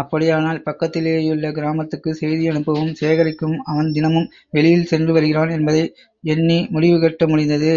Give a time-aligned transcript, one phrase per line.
[0.00, 5.82] அப்படியானால், பக்கத்திலேயுள்ள கிராமத்துக்கு செய்தியனுப்பவும் சேகரிக்கவும் அவன் தினமும் வெளியில் சென்று வருகிறான் என்பதை
[6.24, 7.74] எண்ணி முடிவுகட்ட முடிந்தது.